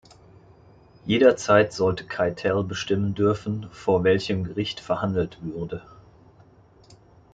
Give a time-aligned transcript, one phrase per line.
[1.05, 5.83] Jederzeit sollte Keitel bestimmen dürfen, vor welchem Gericht verhandelt würde.